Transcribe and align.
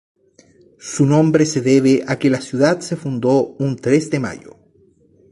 Su 0.79 1.05
nombre 1.05 1.45
se 1.45 1.61
debe 1.61 2.03
a 2.07 2.17
que 2.17 2.31
la 2.31 2.41
ciudad 2.41 2.79
se 2.79 2.95
fundó 2.95 3.49
un 3.59 3.75
tres 3.75 4.09
de 4.09 4.19
mayo. 4.19 4.57